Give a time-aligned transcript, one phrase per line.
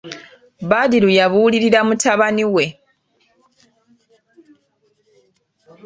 [0.69, 2.65] Badru yabuulirira mutabani we.